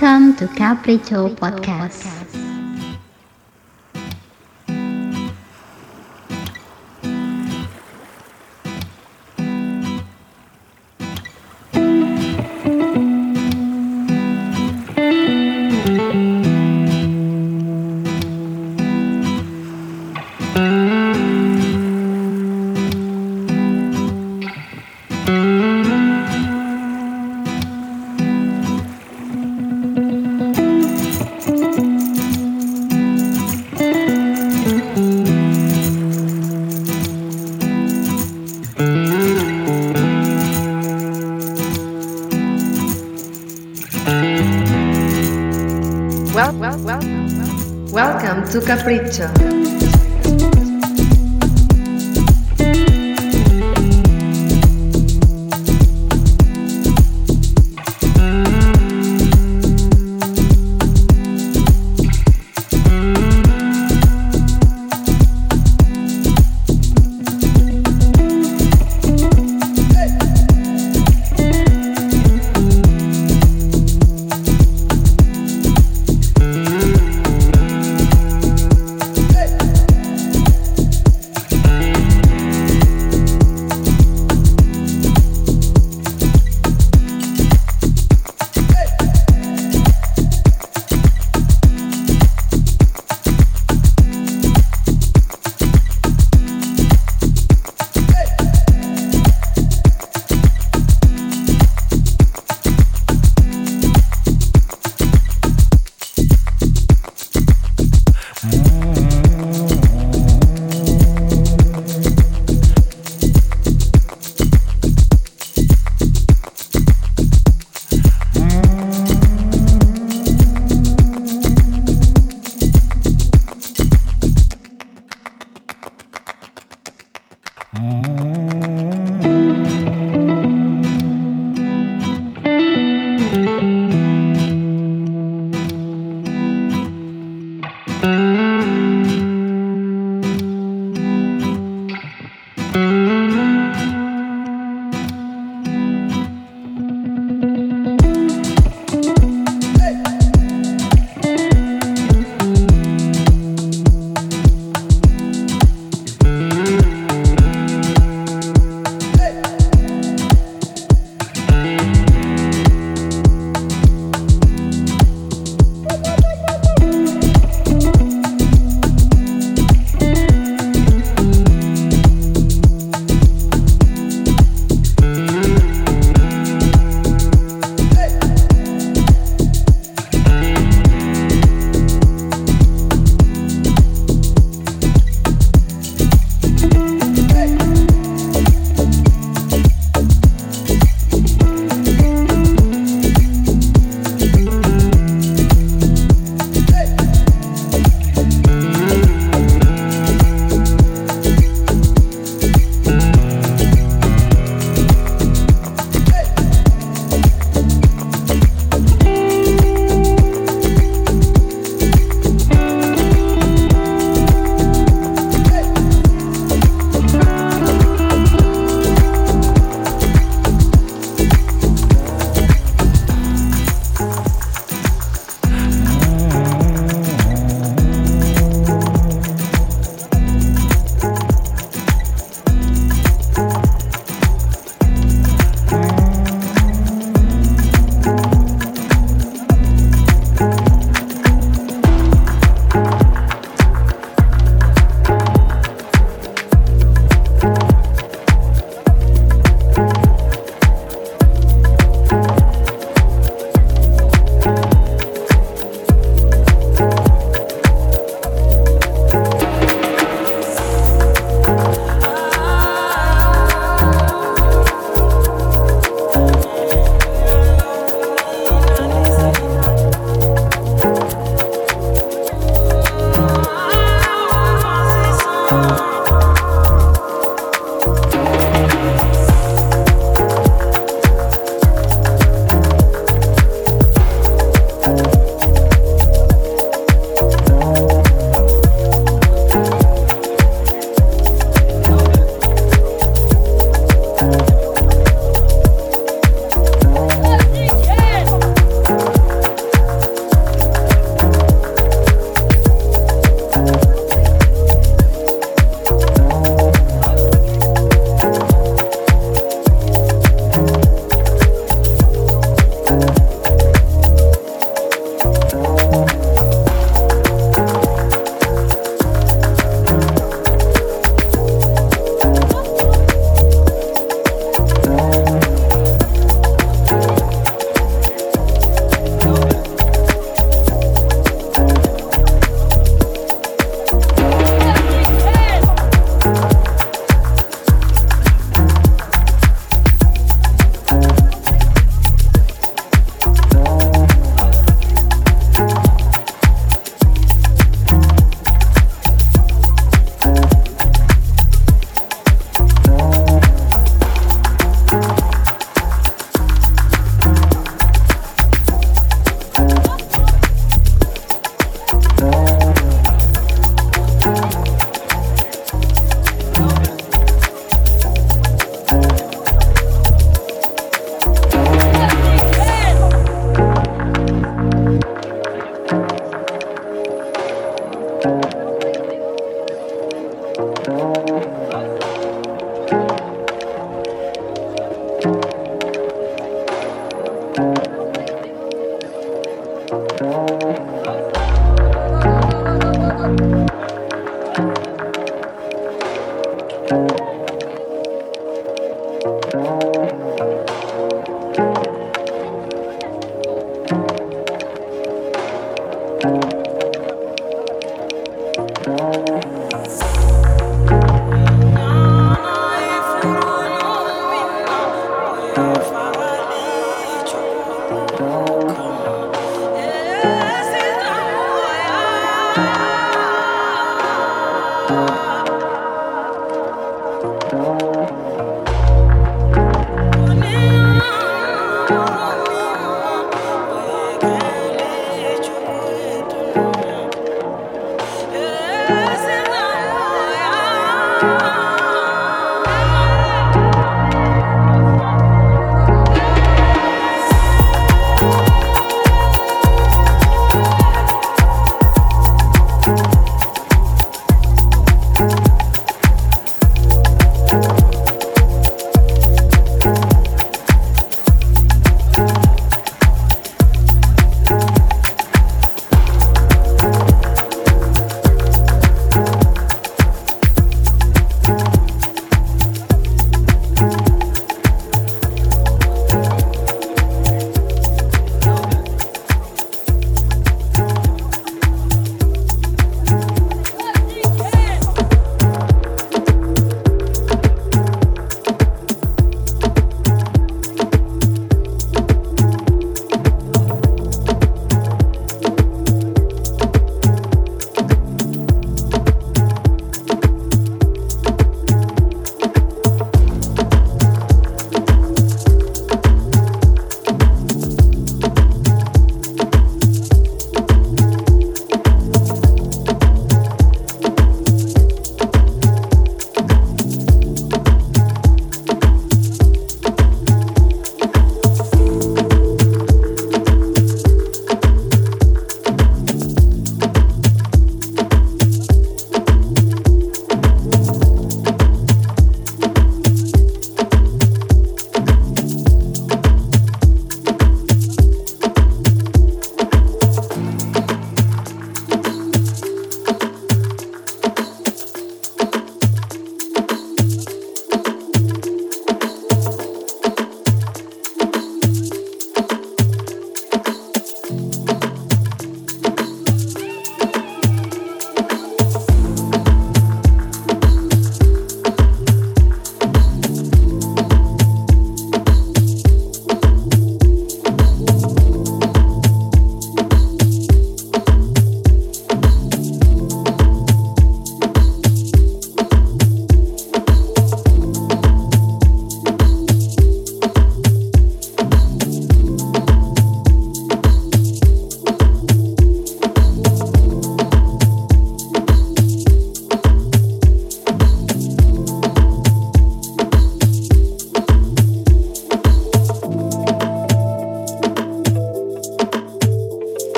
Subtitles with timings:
[0.00, 2.49] Welcome to Capriccio Podcast.
[48.52, 49.49] Welcome to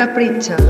[0.00, 0.69] Capricho.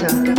[0.00, 0.37] Okay.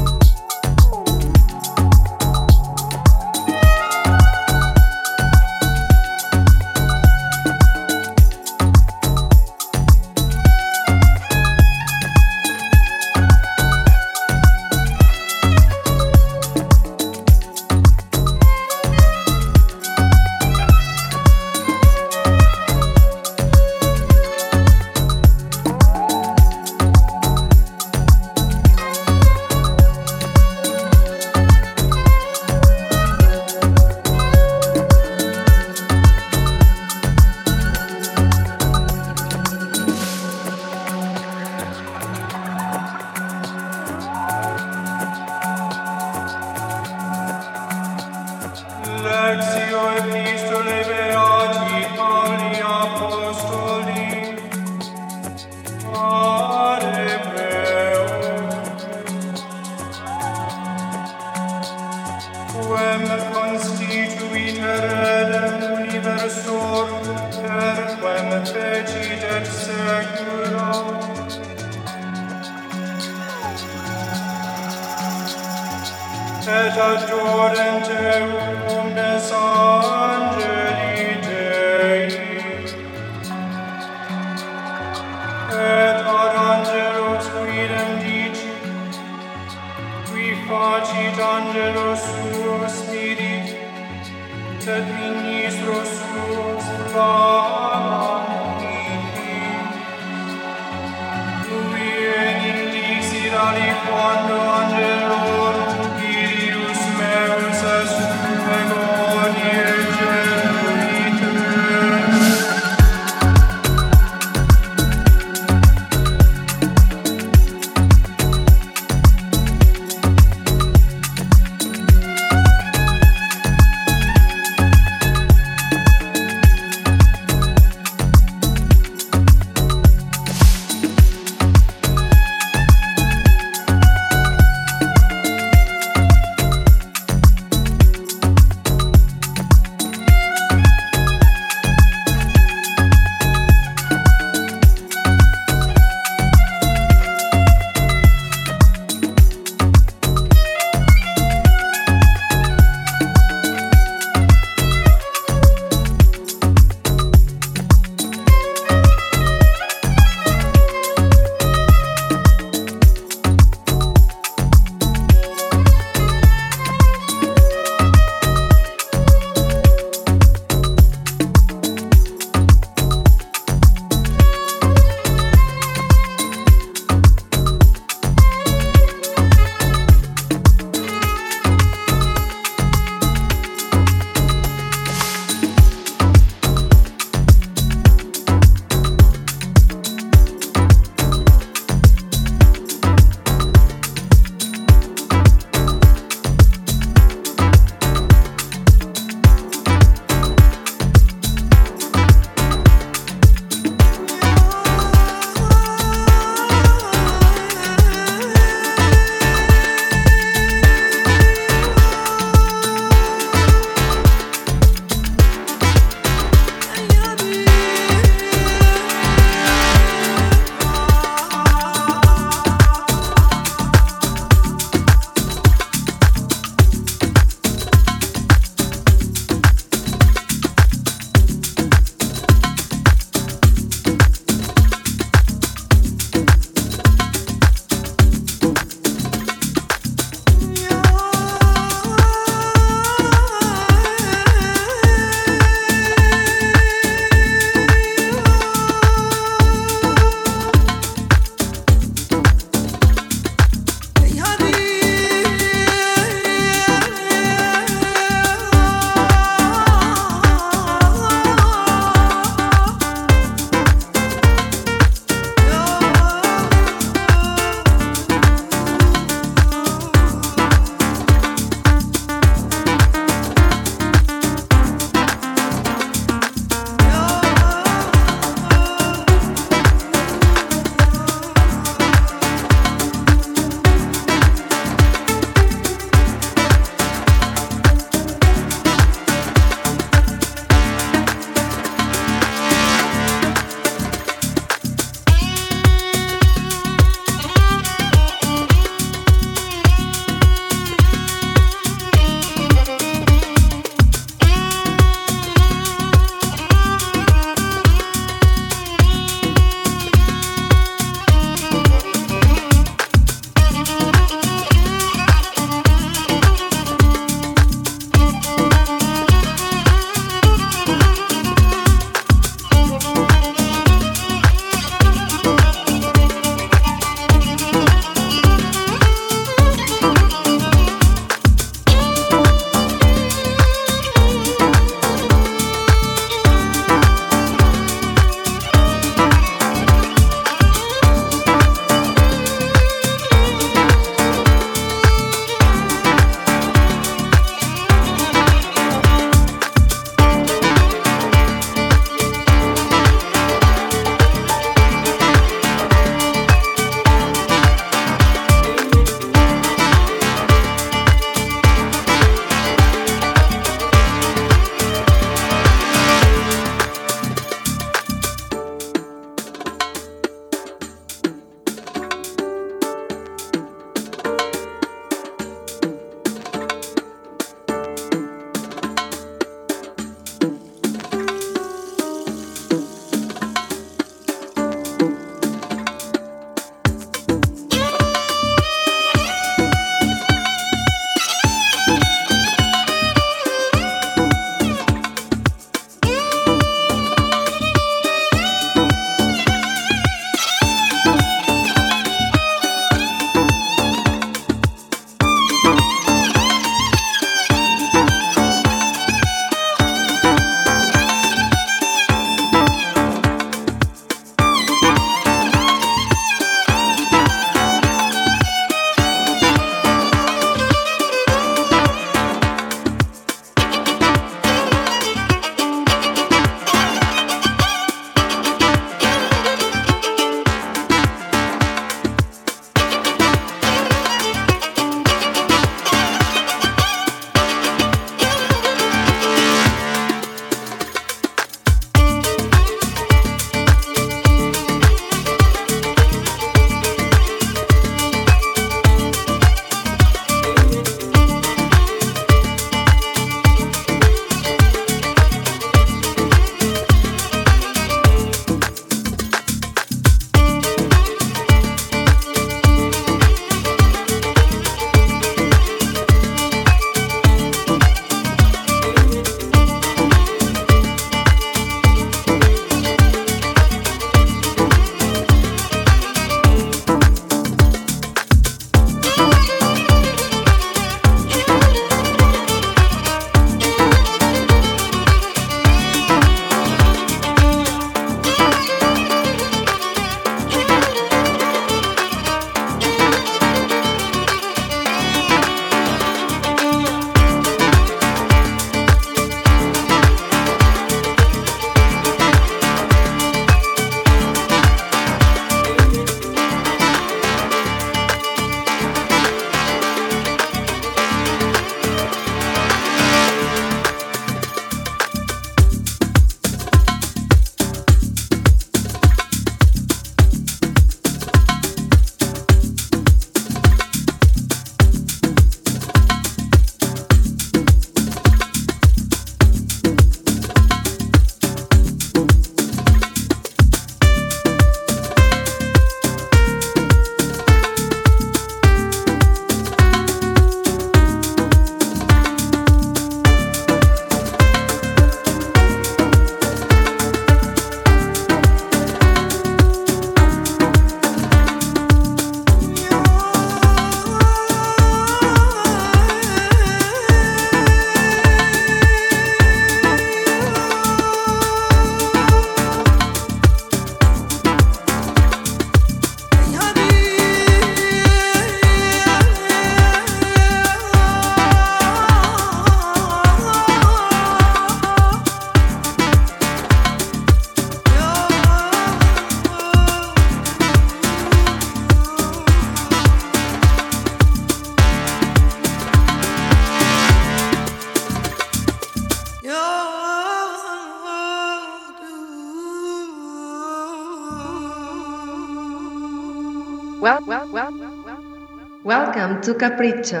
[599.20, 600.00] tu capricho.